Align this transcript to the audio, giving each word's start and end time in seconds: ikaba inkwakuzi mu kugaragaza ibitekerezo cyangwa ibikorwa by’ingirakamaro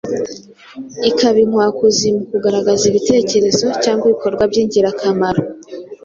ikaba 1.09 1.37
inkwakuzi 1.43 2.07
mu 2.15 2.23
kugaragaza 2.29 2.83
ibitekerezo 2.91 3.65
cyangwa 3.83 4.05
ibikorwa 4.07 4.43
by’ingirakamaro 4.51 5.41